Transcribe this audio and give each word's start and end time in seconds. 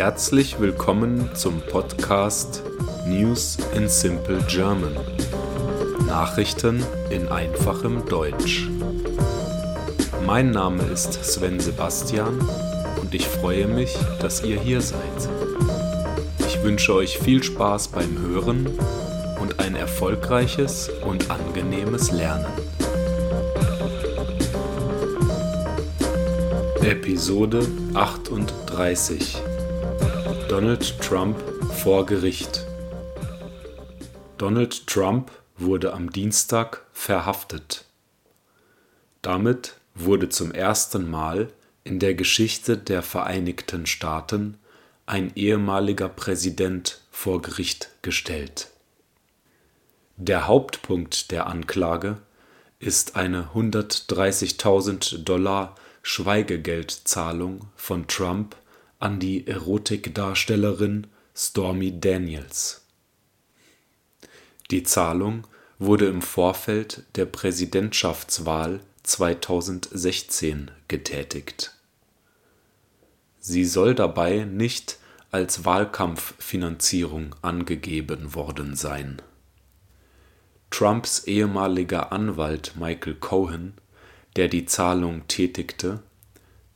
Herzlich 0.00 0.58
willkommen 0.58 1.28
zum 1.34 1.60
Podcast 1.60 2.62
News 3.06 3.58
in 3.76 3.86
Simple 3.86 4.42
German. 4.48 4.96
Nachrichten 6.06 6.82
in 7.10 7.28
einfachem 7.28 8.06
Deutsch. 8.06 8.66
Mein 10.24 10.52
Name 10.52 10.84
ist 10.84 11.22
Sven 11.22 11.60
Sebastian 11.60 12.40
und 12.98 13.14
ich 13.14 13.28
freue 13.28 13.66
mich, 13.66 13.94
dass 14.22 14.42
ihr 14.42 14.58
hier 14.58 14.80
seid. 14.80 15.28
Ich 16.46 16.62
wünsche 16.62 16.94
euch 16.94 17.18
viel 17.18 17.42
Spaß 17.42 17.88
beim 17.88 18.18
Hören 18.20 18.70
und 19.38 19.60
ein 19.60 19.76
erfolgreiches 19.76 20.88
und 21.04 21.30
angenehmes 21.30 22.10
Lernen. 22.10 22.46
Episode 26.80 27.66
38 27.92 29.42
Donald 30.50 31.00
Trump 31.00 31.40
vor 31.74 32.04
Gericht 32.06 32.66
Donald 34.36 34.84
Trump 34.88 35.30
wurde 35.56 35.92
am 35.92 36.10
Dienstag 36.10 36.84
verhaftet. 36.92 37.84
Damit 39.22 39.74
wurde 39.94 40.28
zum 40.28 40.50
ersten 40.50 41.08
Mal 41.08 41.52
in 41.84 42.00
der 42.00 42.14
Geschichte 42.14 42.76
der 42.76 43.02
Vereinigten 43.02 43.86
Staaten 43.86 44.58
ein 45.06 45.30
ehemaliger 45.36 46.08
Präsident 46.08 47.00
vor 47.12 47.40
Gericht 47.42 47.90
gestellt. 48.02 48.72
Der 50.16 50.48
Hauptpunkt 50.48 51.30
der 51.30 51.46
Anklage 51.46 52.18
ist 52.80 53.14
eine 53.14 53.50
130.000 53.54 55.22
Dollar 55.22 55.76
Schweigegeldzahlung 56.02 57.68
von 57.76 58.08
Trump 58.08 58.56
an 59.00 59.18
die 59.18 59.46
Erotikdarstellerin 59.46 61.08
Stormy 61.34 61.98
Daniels. 61.98 62.82
Die 64.70 64.84
Zahlung 64.84 65.46
wurde 65.80 66.06
im 66.06 66.22
Vorfeld 66.22 67.02
der 67.16 67.26
Präsidentschaftswahl 67.26 68.80
2016 69.02 70.70
getätigt. 70.86 71.74
Sie 73.40 73.64
soll 73.64 73.96
dabei 73.96 74.44
nicht 74.44 74.98
als 75.32 75.64
Wahlkampffinanzierung 75.64 77.34
angegeben 77.42 78.34
worden 78.34 78.76
sein. 78.76 79.20
Trumps 80.70 81.24
ehemaliger 81.24 82.12
Anwalt 82.12 82.74
Michael 82.76 83.16
Cohen 83.16 83.74
der 84.36 84.48
die 84.48 84.66
Zahlung 84.66 85.26
tätigte, 85.28 86.02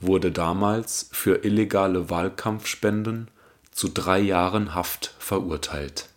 wurde 0.00 0.32
damals 0.32 1.08
für 1.12 1.44
illegale 1.44 2.10
Wahlkampfspenden 2.10 3.28
zu 3.70 3.88
drei 3.88 4.18
Jahren 4.18 4.74
Haft 4.74 5.14
verurteilt. 5.18 6.08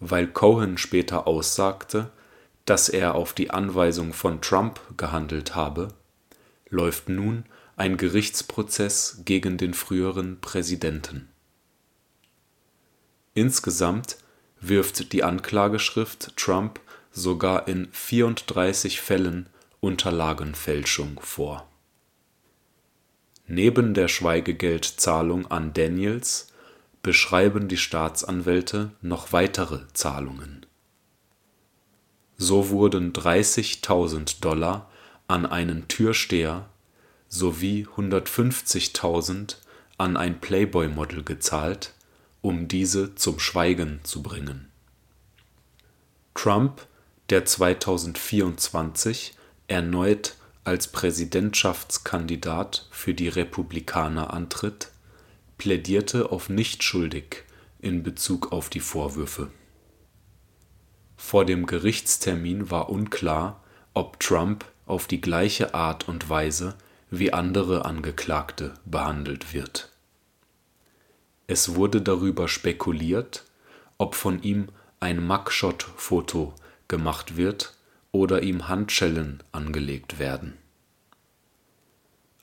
Weil 0.00 0.26
Cohen 0.26 0.76
später 0.76 1.26
aussagte, 1.26 2.10
dass 2.64 2.88
er 2.88 3.14
auf 3.14 3.32
die 3.32 3.50
Anweisung 3.50 4.12
von 4.12 4.40
Trump 4.40 4.80
gehandelt 4.96 5.54
habe, 5.54 5.88
läuft 6.68 7.08
nun 7.08 7.44
ein 7.76 7.96
Gerichtsprozess 7.96 9.22
gegen 9.24 9.56
den 9.56 9.72
früheren 9.72 10.40
Präsidenten. 10.40 11.28
Insgesamt 13.34 14.16
wirft 14.60 15.12
die 15.12 15.22
Anklageschrift 15.22 16.36
Trump 16.36 16.80
sogar 17.12 17.68
in 17.68 17.88
34 17.92 19.00
Fällen 19.00 19.48
Unterlagenfälschung 19.80 21.20
vor. 21.20 21.68
Neben 23.48 23.94
der 23.94 24.08
Schweigegeldzahlung 24.08 25.46
an 25.50 25.72
Daniels 25.72 26.52
beschreiben 27.02 27.68
die 27.68 27.76
Staatsanwälte 27.76 28.90
noch 29.00 29.32
weitere 29.32 29.82
Zahlungen. 29.92 30.66
So 32.36 32.70
wurden 32.70 33.12
30.000 33.12 34.40
Dollar 34.40 34.90
an 35.28 35.46
einen 35.46 35.88
Türsteher 35.88 36.68
sowie 37.28 37.86
150.000 37.96 39.56
an 39.98 40.16
ein 40.16 40.40
Playboy-Model 40.40 41.22
gezahlt, 41.22 41.94
um 42.42 42.68
diese 42.68 43.14
zum 43.14 43.38
Schweigen 43.38 44.00
zu 44.02 44.22
bringen. 44.22 44.70
Trump, 46.34 46.86
der 47.30 47.44
2024 47.44 49.34
erneut 49.68 50.34
als 50.66 50.88
Präsidentschaftskandidat 50.88 52.88
für 52.90 53.14
die 53.14 53.28
Republikaner 53.28 54.34
antritt, 54.34 54.90
plädierte 55.58 56.32
auf 56.32 56.48
nicht 56.48 56.82
schuldig 56.82 57.44
in 57.78 58.02
Bezug 58.02 58.50
auf 58.50 58.68
die 58.68 58.80
Vorwürfe. 58.80 59.52
Vor 61.16 61.44
dem 61.44 61.66
Gerichtstermin 61.66 62.68
war 62.68 62.90
unklar, 62.90 63.62
ob 63.94 64.18
Trump 64.18 64.64
auf 64.86 65.06
die 65.06 65.20
gleiche 65.20 65.72
Art 65.72 66.08
und 66.08 66.28
Weise 66.28 66.74
wie 67.10 67.32
andere 67.32 67.84
Angeklagte 67.84 68.74
behandelt 68.84 69.54
wird. 69.54 69.92
Es 71.46 71.76
wurde 71.76 72.02
darüber 72.02 72.48
spekuliert, 72.48 73.44
ob 73.98 74.16
von 74.16 74.42
ihm 74.42 74.70
ein 74.98 75.24
Mugshot-Foto 75.24 76.54
gemacht 76.88 77.36
wird 77.36 77.75
oder 78.12 78.42
ihm 78.42 78.68
Handschellen 78.68 79.42
angelegt 79.52 80.18
werden. 80.18 80.56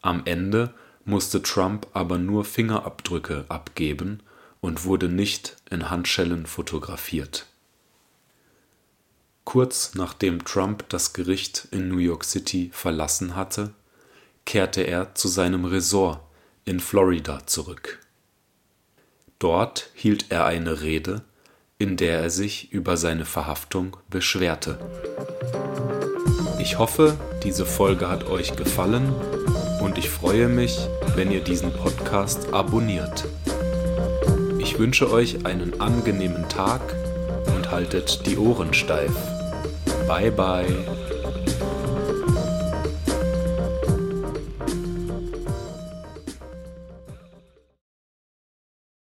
Am 0.01 0.23
Ende 0.25 0.73
musste 1.05 1.41
Trump 1.41 1.87
aber 1.93 2.17
nur 2.17 2.45
Fingerabdrücke 2.45 3.45
abgeben 3.49 4.21
und 4.61 4.85
wurde 4.85 5.09
nicht 5.09 5.57
in 5.69 5.89
Handschellen 5.89 6.45
fotografiert. 6.45 7.47
Kurz 9.43 9.95
nachdem 9.95 10.45
Trump 10.45 10.87
das 10.89 11.13
Gericht 11.13 11.67
in 11.71 11.89
New 11.89 11.97
York 11.97 12.23
City 12.23 12.69
verlassen 12.73 13.35
hatte, 13.35 13.73
kehrte 14.45 14.81
er 14.81 15.15
zu 15.15 15.27
seinem 15.27 15.65
Resort 15.65 16.21
in 16.65 16.79
Florida 16.79 17.45
zurück. 17.45 17.99
Dort 19.39 19.89
hielt 19.93 20.31
er 20.31 20.45
eine 20.45 20.81
Rede, 20.81 21.23
in 21.83 21.97
der 21.97 22.21
er 22.21 22.29
sich 22.29 22.71
über 22.71 22.95
seine 22.95 23.25
Verhaftung 23.25 23.97
beschwerte. 24.09 24.79
Ich 26.61 26.79
hoffe, 26.79 27.17
diese 27.43 27.65
Folge 27.65 28.07
hat 28.07 28.29
euch 28.29 28.55
gefallen 28.55 29.13
und 29.81 29.97
ich 29.97 30.09
freue 30.09 30.47
mich, 30.47 30.87
wenn 31.15 31.29
ihr 31.29 31.41
diesen 31.41 31.73
Podcast 31.73 32.53
abonniert. 32.53 33.25
Ich 34.59 34.79
wünsche 34.79 35.11
euch 35.11 35.45
einen 35.45 35.81
angenehmen 35.81 36.47
Tag 36.47 36.79
und 37.53 37.69
haltet 37.69 38.25
die 38.27 38.37
Ohren 38.37 38.73
steif. 38.73 39.11
Bye 40.07 40.31
bye. 40.31 41.02